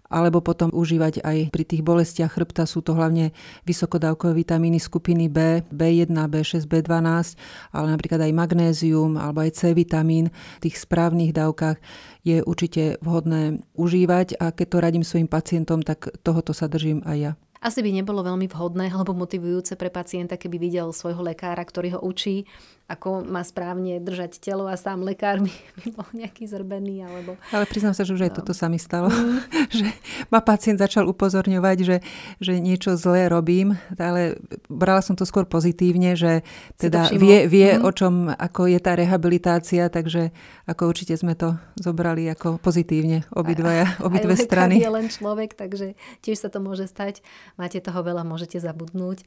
alebo 0.08 0.40
potom 0.40 0.72
užívať 0.72 1.20
aj 1.24 1.52
pri 1.52 1.64
tých 1.68 1.84
bolestiach 1.84 2.32
chrbta. 2.32 2.64
Sú 2.64 2.80
to 2.80 2.96
hlavne 2.96 3.36
vysokodávkové 3.68 4.40
vitamíny 4.44 4.80
skupiny 4.80 5.28
B, 5.28 5.64
B1, 5.68 6.16
B6, 6.32 6.64
B12, 6.64 7.36
ale 7.76 7.88
napríklad 7.92 8.24
aj 8.24 8.32
magnézium 8.32 9.20
alebo 9.20 9.44
aj 9.44 9.52
C 9.52 9.76
vitamín 9.76 10.32
v 10.32 10.64
tých 10.64 10.80
správnych 10.80 11.36
dávkach 11.36 11.78
je 12.24 12.44
určite 12.44 13.00
vhodné 13.04 13.64
užívať 13.76 14.40
a 14.40 14.52
keď 14.52 14.68
to 14.68 14.78
radím 14.80 15.04
svojim 15.04 15.28
pacientom, 15.28 15.84
tak 15.84 16.12
tohoto 16.24 16.52
sa 16.52 16.68
držím 16.72 17.04
aj 17.04 17.18
ja. 17.20 17.32
Asi 17.62 17.82
by 17.82 17.90
nebolo 17.90 18.22
veľmi 18.22 18.46
vhodné 18.50 18.94
alebo 18.94 19.18
motivujúce 19.18 19.76
pre 19.76 19.90
pacienta, 19.90 20.38
keby 20.38 20.58
videl 20.62 20.94
svojho 20.94 21.22
lekára, 21.26 21.64
ktorý 21.66 21.98
ho 21.98 22.00
učí, 22.04 22.46
ako 22.88 23.28
má 23.28 23.44
správne 23.44 24.00
držať 24.00 24.40
telo 24.40 24.64
a 24.64 24.80
sám 24.80 25.04
lekár 25.04 25.44
by, 25.44 25.52
by 25.84 25.88
bol 25.92 26.08
nejaký 26.16 26.48
zrbený. 26.48 27.04
Alebo... 27.04 27.36
Ale 27.52 27.68
priznám 27.68 27.92
sa, 27.92 28.08
že 28.08 28.16
už 28.16 28.24
aj 28.24 28.32
no. 28.32 28.38
toto 28.40 28.56
sa 28.56 28.72
mi 28.72 28.80
stalo. 28.80 29.12
Mm. 29.12 29.44
že 29.84 29.88
ma 30.32 30.40
pacient 30.40 30.80
začal 30.80 31.04
upozorňovať, 31.12 31.78
že, 31.84 31.98
že 32.40 32.64
niečo 32.64 32.96
zlé 32.96 33.28
robím, 33.28 33.76
ale 34.00 34.40
brala 34.72 35.04
som 35.04 35.20
to 35.20 35.28
skôr 35.28 35.44
pozitívne, 35.44 36.16
že 36.16 36.48
teda 36.80 37.12
vie, 37.12 37.52
vie 37.52 37.76
mm. 37.76 37.84
o 37.84 37.92
čom, 37.92 38.32
ako 38.32 38.72
je 38.72 38.80
tá 38.80 38.96
rehabilitácia, 38.96 39.92
takže 39.92 40.32
ako 40.64 40.88
určite 40.88 41.20
sme 41.20 41.36
to 41.36 41.60
zobrali 41.76 42.32
ako 42.32 42.56
pozitívne 42.56 43.28
obidvaja, 43.36 44.00
obidve 44.00 44.40
strany. 44.40 44.80
je 44.80 44.88
len 44.88 45.12
človek, 45.12 45.60
takže 45.60 46.00
tiež 46.24 46.40
sa 46.40 46.48
to 46.48 46.64
môže 46.64 46.88
stať 46.88 47.20
máte 47.58 47.82
toho 47.84 48.00
veľa, 48.06 48.24
môžete 48.24 48.62
zabudnúť. 48.62 49.26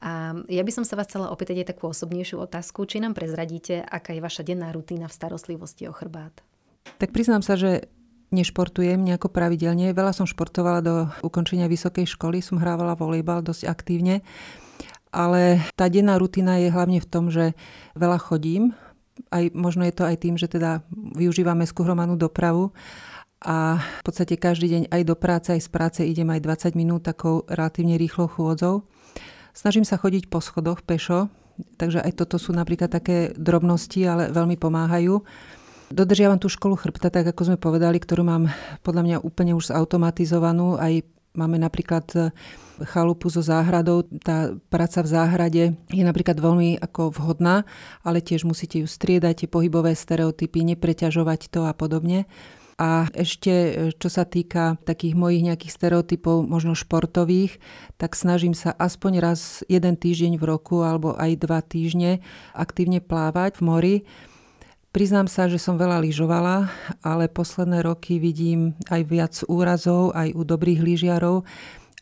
A 0.00 0.36
ja 0.48 0.62
by 0.64 0.72
som 0.72 0.84
sa 0.84 0.96
vás 0.96 1.08
chcela 1.08 1.32
opýtať 1.32 1.64
aj 1.64 1.76
takú 1.76 1.88
osobnejšiu 1.88 2.42
otázku. 2.42 2.84
Či 2.84 3.00
nám 3.00 3.16
prezradíte, 3.16 3.80
aká 3.80 4.12
je 4.12 4.24
vaša 4.24 4.42
denná 4.44 4.72
rutína 4.72 5.08
v 5.08 5.16
starostlivosti 5.16 5.88
o 5.88 5.92
chrbát? 5.94 6.44
Tak 7.00 7.12
priznám 7.12 7.40
sa, 7.40 7.56
že 7.56 7.88
nešportujem 8.34 9.00
nejako 9.00 9.30
pravidelne. 9.30 9.94
Veľa 9.94 10.12
som 10.12 10.26
športovala 10.26 10.80
do 10.82 10.94
ukončenia 11.22 11.70
vysokej 11.70 12.10
školy, 12.10 12.42
som 12.42 12.58
hrávala 12.58 12.98
volejbal 12.98 13.40
dosť 13.44 13.70
aktívne. 13.70 14.26
Ale 15.14 15.64
tá 15.78 15.88
denná 15.88 16.18
rutina 16.20 16.60
je 16.60 16.68
hlavne 16.68 17.00
v 17.00 17.08
tom, 17.08 17.32
že 17.32 17.56
veľa 17.96 18.18
chodím. 18.20 18.76
Aj, 19.32 19.48
možno 19.56 19.86
je 19.88 19.94
to 19.96 20.04
aj 20.04 20.16
tým, 20.20 20.36
že 20.36 20.44
teda 20.44 20.84
využívame 20.92 21.64
skúhromanú 21.64 22.20
dopravu 22.20 22.76
a 23.42 23.80
v 23.80 24.02
podstate 24.02 24.40
každý 24.40 24.66
deň 24.72 24.82
aj 24.88 25.02
do 25.04 25.16
práce, 25.16 25.48
aj 25.52 25.60
z 25.60 25.70
práce 25.70 26.00
idem 26.00 26.28
aj 26.32 26.40
20 26.72 26.78
minút 26.78 27.04
takou 27.04 27.44
relatívne 27.44 28.00
rýchlou 28.00 28.32
chôdzou. 28.32 28.88
Snažím 29.52 29.84
sa 29.84 30.00
chodiť 30.00 30.28
po 30.28 30.40
schodoch 30.40 30.80
pešo, 30.84 31.28
takže 31.76 32.00
aj 32.00 32.12
toto 32.16 32.36
sú 32.36 32.52
napríklad 32.52 32.92
také 32.92 33.32
drobnosti, 33.36 34.00
ale 34.04 34.32
veľmi 34.32 34.56
pomáhajú. 34.56 35.20
Dodržiavam 35.86 36.42
tú 36.42 36.50
školu 36.50 36.74
chrbta, 36.74 37.12
tak 37.12 37.30
ako 37.30 37.54
sme 37.54 37.58
povedali, 37.60 38.02
ktorú 38.02 38.26
mám 38.26 38.50
podľa 38.82 39.02
mňa 39.06 39.16
úplne 39.22 39.54
už 39.54 39.70
zautomatizovanú. 39.70 40.74
Aj 40.76 40.92
máme 41.38 41.62
napríklad 41.62 42.04
e, 42.16 42.18
chalupu 42.90 43.30
so 43.30 43.38
záhradou. 43.38 44.02
Tá 44.18 44.50
práca 44.66 45.04
v 45.04 45.12
záhrade 45.12 45.62
je 45.92 46.02
napríklad 46.02 46.40
veľmi 46.42 46.82
ako 46.82 47.14
vhodná, 47.14 47.62
ale 48.02 48.18
tiež 48.18 48.42
musíte 48.42 48.82
ju 48.82 48.88
striedať, 48.90 49.46
tie 49.46 49.48
pohybové 49.48 49.94
stereotypy, 49.94 50.66
nepreťažovať 50.74 51.54
to 51.54 51.68
a 51.68 51.72
podobne. 51.76 52.26
A 52.76 53.08
ešte, 53.16 53.52
e, 53.52 53.72
čo 53.96 54.12
sa 54.12 54.28
týka 54.28 54.76
takých 54.84 55.16
mojich 55.16 55.40
nejakých 55.48 55.72
stereotypov, 55.72 56.44
možno 56.44 56.76
športových, 56.76 57.56
tak 57.96 58.12
snažím 58.12 58.52
sa 58.52 58.76
aspoň 58.76 59.12
raz 59.24 59.64
jeden 59.64 59.96
týždeň 59.96 60.36
v 60.36 60.44
roku 60.44 60.84
alebo 60.84 61.16
aj 61.16 61.40
dva 61.40 61.64
týždne 61.64 62.20
aktívne 62.52 63.00
plávať 63.00 63.56
v 63.58 63.62
mori. 63.64 63.96
Priznám 64.92 65.28
sa, 65.28 65.48
že 65.48 65.60
som 65.60 65.76
veľa 65.76 66.00
lyžovala, 66.04 66.72
ale 67.04 67.28
posledné 67.28 67.84
roky 67.84 68.16
vidím 68.16 68.72
aj 68.88 69.02
viac 69.04 69.34
úrazov, 69.44 70.16
aj 70.16 70.32
u 70.32 70.40
dobrých 70.40 70.80
lyžiarov 70.80 71.44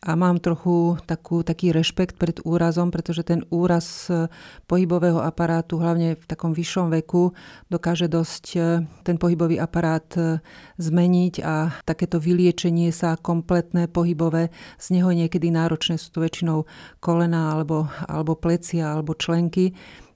a 0.05 0.13
mám 0.13 0.37
trochu 0.37 1.01
takú, 1.09 1.41
taký 1.41 1.73
rešpekt 1.73 2.21
pred 2.21 2.37
úrazom, 2.45 2.93
pretože 2.93 3.25
ten 3.25 3.41
úraz 3.49 4.05
e, 4.07 4.29
pohybového 4.69 5.17
aparátu, 5.17 5.81
hlavne 5.81 6.13
v 6.13 6.25
takom 6.29 6.53
vyššom 6.53 6.93
veku, 6.93 7.33
dokáže 7.73 8.05
dosť 8.05 8.45
e, 8.53 8.59
ten 9.01 9.17
pohybový 9.17 9.57
aparát 9.57 10.05
e, 10.13 10.37
zmeniť 10.77 11.35
a 11.41 11.73
takéto 11.89 12.21
vyliečenie 12.21 12.93
sa 12.93 13.17
kompletné 13.17 13.89
pohybové, 13.89 14.53
z 14.77 14.85
neho 14.93 15.09
niekedy 15.09 15.49
náročné, 15.49 15.97
sú 15.97 16.13
to 16.13 16.21
väčšinou 16.21 16.69
kolena 17.01 17.57
alebo, 17.57 17.89
alebo 18.05 18.37
plecia 18.37 18.93
alebo 18.93 19.17
členky 19.17 19.73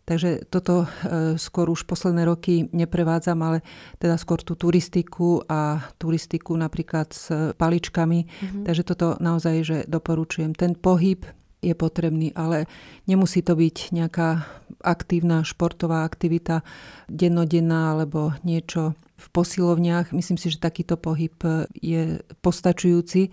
Takže 0.10 0.50
toto 0.50 0.90
e, 1.06 1.38
skôr 1.38 1.70
už 1.70 1.86
posledné 1.86 2.26
roky 2.26 2.66
neprevádzam, 2.74 3.38
ale 3.46 3.62
teda 4.02 4.18
skôr 4.18 4.42
tú 4.42 4.58
turistiku 4.58 5.46
a 5.46 5.86
turistiku 6.02 6.58
napríklad 6.58 7.14
s 7.14 7.30
paličkami. 7.54 8.26
Mm-hmm. 8.26 8.64
Takže 8.66 8.84
toto 8.90 9.22
naozaj, 9.22 9.56
že 9.62 9.78
doporučujem. 9.86 10.58
Ten 10.58 10.74
pohyb 10.74 11.30
je 11.62 11.78
potrebný, 11.78 12.34
ale 12.34 12.66
nemusí 13.06 13.46
to 13.46 13.54
byť 13.54 13.94
nejaká 13.94 14.50
aktívna 14.82 15.46
športová 15.46 16.02
aktivita 16.02 16.66
dennodenná 17.06 17.94
alebo 17.94 18.34
niečo 18.42 18.98
v 19.14 19.28
posilovniach. 19.30 20.10
Myslím 20.10 20.42
si, 20.42 20.50
že 20.50 20.58
takýto 20.58 20.98
pohyb 20.98 21.38
je 21.78 22.24
postačujúci. 22.42 23.30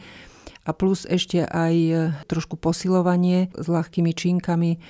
A 0.66 0.74
plus 0.74 1.06
ešte 1.06 1.46
aj 1.46 1.74
trošku 2.26 2.58
posilovanie 2.58 3.54
s 3.54 3.70
ľahkými 3.70 4.10
činkami 4.10 4.82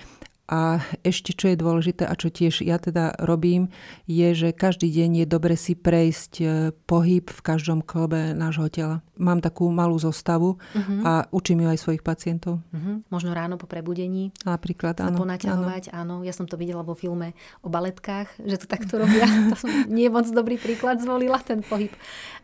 a 0.47 0.79
ešte, 1.03 1.35
čo 1.35 1.51
je 1.51 1.59
dôležité 1.59 2.07
a 2.07 2.15
čo 2.15 2.31
tiež 2.31 2.63
ja 2.63 2.79
teda 2.79 3.19
robím, 3.19 3.75
je, 4.07 4.31
že 4.31 4.49
každý 4.55 4.87
deň 4.87 5.23
je 5.23 5.27
dobre 5.27 5.59
si 5.59 5.75
prejsť 5.75 6.33
e, 6.39 6.47
pohyb 6.87 7.27
v 7.27 7.41
každom 7.43 7.83
klobe 7.83 8.31
nášho 8.31 8.71
tela. 8.71 9.03
Mám 9.19 9.43
takú 9.43 9.67
malú 9.75 9.99
zostavu 9.99 10.55
uh-huh. 10.55 11.03
a 11.03 11.13
učím 11.35 11.67
ju 11.67 11.69
aj 11.75 11.83
svojich 11.83 12.03
pacientov. 12.07 12.63
Uh-huh. 12.71 13.03
Možno 13.11 13.35
ráno 13.35 13.59
po 13.59 13.67
prebudení. 13.67 14.31
Napríklad, 14.47 15.03
áno. 15.03 15.19
Ponaťahovať, 15.19 15.91
áno. 15.91 16.23
áno. 16.23 16.27
Ja 16.27 16.31
som 16.31 16.47
to 16.47 16.55
videla 16.55 16.87
vo 16.87 16.95
filme 16.95 17.35
o 17.67 17.69
baletkách, 17.73 18.39
že 18.39 18.63
to 18.63 18.67
takto 18.71 19.03
robia. 19.03 19.27
to 19.51 19.59
som 19.59 19.71
nie 19.91 20.07
moc 20.07 20.31
dobrý 20.31 20.63
príklad 20.63 21.03
zvolila, 21.03 21.43
ten 21.43 21.67
pohyb 21.67 21.91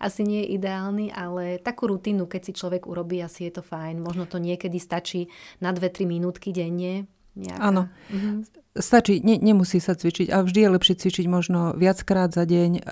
asi 0.03 0.27
nie 0.27 0.43
je 0.43 0.59
ideálny, 0.59 1.15
ale 1.15 1.63
takú 1.63 1.87
rutinu, 1.87 2.27
keď 2.27 2.51
si 2.51 2.53
človek 2.59 2.91
urobí, 2.91 3.23
asi 3.23 3.47
je 3.47 3.61
to 3.61 3.63
fajn. 3.63 4.03
Možno 4.03 4.27
to 4.27 4.43
niekedy 4.43 4.83
stačí 4.83 5.31
na 5.63 5.71
2-3 5.71 6.03
minútky 6.09 6.51
denne 6.51 7.07
Nejaká. 7.37 7.61
Áno. 7.61 7.83
Mhm. 8.13 8.63
Stačí, 8.73 9.21
ne, 9.21 9.37
nemusí 9.37 9.85
sa 9.85 9.93
cvičiť. 9.93 10.33
A 10.33 10.41
vždy 10.41 10.65
je 10.65 10.71
lepšie 10.73 10.97
cvičiť 10.97 11.27
možno 11.29 11.77
viackrát 11.77 12.33
za 12.33 12.49
deň 12.49 12.71
e, 12.73 12.83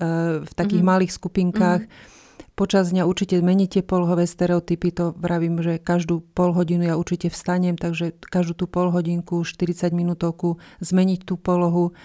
v 0.44 0.52
takých 0.52 0.84
mm-hmm. 0.84 0.92
malých 0.92 1.12
skupinkách. 1.16 1.82
Mm-hmm. 1.88 2.52
Počas 2.52 2.92
dňa 2.92 3.08
určite 3.08 3.40
meníte 3.40 3.80
polhové 3.80 4.28
stereotypy, 4.28 4.92
to 4.92 5.16
vravím, 5.16 5.64
že 5.64 5.80
každú 5.80 6.20
pol 6.36 6.52
hodinu 6.52 6.84
ja 6.84 7.00
určite 7.00 7.32
vstanem, 7.32 7.80
takže 7.80 8.12
každú 8.20 8.52
tú 8.52 8.66
pol 8.68 8.92
hodinku, 8.92 9.40
40 9.40 9.96
minútovku 9.96 10.60
zmeniť 10.84 11.24
tú 11.24 11.40
polohu 11.40 11.96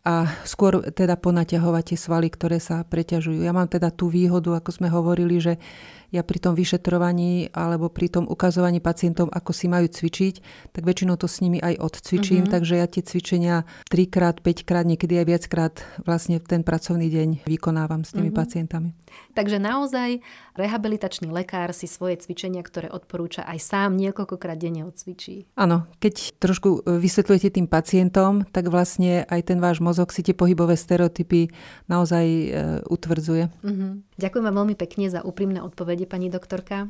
a 0.00 0.32
skôr 0.48 0.80
teda 0.90 1.20
ponaťahovať 1.20 1.92
tie 1.92 1.98
svaly, 2.00 2.32
ktoré 2.32 2.56
sa 2.64 2.80
preťažujú. 2.88 3.44
Ja 3.44 3.52
mám 3.52 3.68
teda 3.68 3.92
tú 3.92 4.08
výhodu, 4.08 4.56
ako 4.56 4.70
sme 4.72 4.88
hovorili, 4.88 5.44
že 5.44 5.60
ja 6.12 6.20
pri 6.20 6.38
tom 6.38 6.52
vyšetrovaní 6.52 7.50
alebo 7.56 7.88
pri 7.88 8.12
tom 8.12 8.28
ukazovaní 8.28 8.84
pacientom, 8.84 9.32
ako 9.32 9.50
si 9.56 9.66
majú 9.66 9.88
cvičiť, 9.88 10.34
tak 10.76 10.84
väčšinou 10.84 11.16
to 11.16 11.24
s 11.24 11.40
nimi 11.40 11.56
aj 11.58 11.80
odcvičím, 11.80 12.44
mm-hmm. 12.46 12.52
takže 12.52 12.74
ja 12.76 12.86
tie 12.86 13.02
cvičenia 13.02 13.64
trikrát, 13.88 14.44
päťkrát, 14.44 14.84
niekedy 14.84 15.24
aj 15.24 15.26
viackrát 15.26 15.74
vlastne 16.04 16.36
ten 16.38 16.60
pracovný 16.60 17.08
deň 17.08 17.48
vykonávam 17.48 18.04
s 18.04 18.12
tými 18.12 18.28
mm-hmm. 18.28 18.36
pacientami. 18.36 18.92
Takže 19.32 19.60
naozaj 19.60 20.20
rehabilitačný 20.56 21.32
lekár 21.32 21.72
si 21.72 21.88
svoje 21.88 22.20
cvičenia, 22.20 22.60
ktoré 22.60 22.92
odporúča 22.92 23.44
aj 23.44 23.58
sám 23.60 23.96
niekoľkokrát 23.96 24.56
denne 24.60 24.84
odcvičí. 24.84 25.48
Áno, 25.56 25.88
keď 26.00 26.36
trošku 26.36 26.84
e, 26.84 27.00
vysvetľujete 27.00 27.56
tým 27.56 27.68
pacientom, 27.68 28.44
tak 28.52 28.68
vlastne 28.68 29.24
aj 29.28 29.52
ten 29.52 29.58
váš 29.60 29.80
mozog 29.80 30.12
si 30.12 30.20
tie 30.20 30.36
pohybové 30.36 30.76
stereotypy 30.76 31.52
naozaj 31.88 32.24
e, 32.24 32.46
utvrdzuje. 32.88 33.48
Mm-hmm. 33.64 33.90
Ďakujem 34.20 34.44
vám 34.44 34.56
veľmi 34.64 34.76
pekne 34.76 35.06
za 35.08 35.24
úprimné 35.24 35.60
odpovede, 35.64 36.01
pani 36.06 36.28
doktorka. 36.28 36.88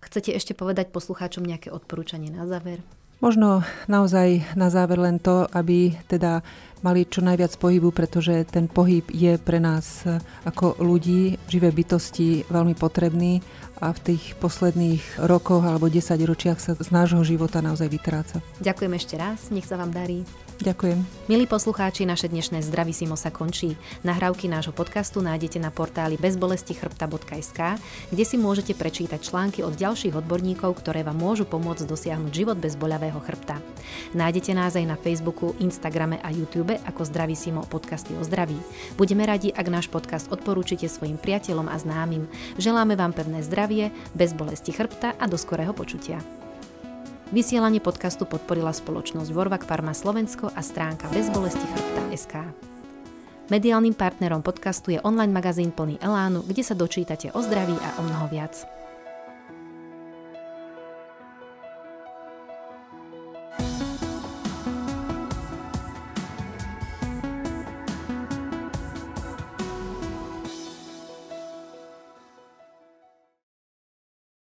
Chcete 0.00 0.30
ešte 0.36 0.52
povedať 0.54 0.94
poslucháčom 0.94 1.42
nejaké 1.42 1.72
odporúčanie 1.72 2.30
na 2.30 2.46
záver? 2.46 2.84
Možno 3.24 3.64
naozaj 3.88 4.44
na 4.60 4.68
záver 4.68 5.00
len 5.00 5.16
to, 5.16 5.48
aby 5.56 5.96
teda 6.04 6.44
mali 6.84 7.08
čo 7.08 7.24
najviac 7.24 7.56
pohybu, 7.56 7.88
pretože 7.88 8.44
ten 8.52 8.68
pohyb 8.68 9.08
je 9.08 9.40
pre 9.40 9.56
nás 9.56 10.04
e, 10.04 10.20
ako 10.44 10.76
ľudí, 10.84 11.40
živé 11.48 11.72
bytosti 11.72 12.44
veľmi 12.52 12.76
potrebný 12.76 13.40
a 13.80 13.96
v 13.96 14.12
tých 14.12 14.36
posledných 14.36 15.24
rokoch 15.24 15.64
alebo 15.64 15.88
desaťročiach 15.88 16.60
sa 16.60 16.76
z 16.76 16.88
nášho 16.92 17.24
života 17.24 17.64
naozaj 17.64 17.88
vytráca. 17.88 18.44
Ďakujem 18.60 18.92
ešte 19.00 19.14
raz, 19.16 19.48
nech 19.48 19.64
sa 19.64 19.80
vám 19.80 19.96
darí. 19.96 20.28
Ďakujem. 20.56 21.28
Milí 21.28 21.44
poslucháči, 21.44 22.08
naše 22.08 22.32
dnešné 22.32 22.64
Zdravisimo 22.64 23.12
sa 23.12 23.28
končí. 23.28 23.76
Nahrávky 24.08 24.48
nášho 24.48 24.72
podcastu 24.72 25.20
nájdete 25.20 25.60
na 25.60 25.68
portáli 25.68 26.16
bezbolestichrbta.sk, 26.16 27.60
kde 28.08 28.24
si 28.24 28.36
môžete 28.40 28.72
prečítať 28.72 29.20
články 29.20 29.60
od 29.60 29.76
ďalších 29.76 30.16
odborníkov, 30.16 30.80
ktoré 30.80 31.04
vám 31.04 31.20
môžu 31.20 31.44
pomôcť 31.44 31.84
dosiahnuť 31.84 32.32
život 32.32 32.56
bez 32.56 32.72
boľavého 32.72 33.20
chrbta. 33.20 33.60
Nájdete 34.16 34.56
nás 34.56 34.72
aj 34.80 34.86
na 34.88 34.96
Facebooku, 34.96 35.52
Instagrame 35.60 36.16
a 36.24 36.32
YouTube 36.32 36.72
ako 36.88 37.04
Zdravisimo 37.04 37.60
podcasty 37.68 38.16
o 38.16 38.24
zdraví. 38.24 38.56
Budeme 38.96 39.28
radi, 39.28 39.52
ak 39.52 39.66
náš 39.68 39.92
podcast 39.92 40.32
odporúčite 40.32 40.88
svojim 40.88 41.20
priateľom 41.20 41.68
a 41.68 41.76
známym. 41.76 42.32
Želáme 42.56 42.96
vám 42.96 43.12
pevné 43.12 43.44
zdravie, 43.44 43.92
bez 44.16 44.32
bolesti 44.32 44.72
chrbta 44.72 45.20
a 45.20 45.24
do 45.28 45.36
skorého 45.36 45.76
počutia. 45.76 46.35
Vysielanie 47.34 47.82
podcastu 47.82 48.22
podporila 48.22 48.70
spoločnosť 48.70 49.34
Vorvak 49.34 49.66
Parma 49.66 49.90
Slovensko 49.90 50.46
a 50.54 50.62
stránka 50.62 51.10
bezbolesti. 51.10 51.66
Mediálnym 53.50 53.98
partnerom 53.98 54.46
podcastu 54.46 54.94
je 54.94 55.02
online 55.02 55.34
magazín 55.34 55.74
plný 55.74 55.98
elánu, 55.98 56.46
kde 56.46 56.62
sa 56.62 56.78
dočítate 56.78 57.34
o 57.34 57.42
zdraví 57.42 57.74
a 57.74 57.98
o 57.98 58.06
mnoho 58.06 58.30
viac. 58.30 58.75